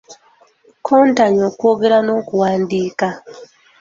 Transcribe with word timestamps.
Kontanya 0.85 1.41
okwogera 1.49 1.97
n'okuwandiika. 2.03 3.07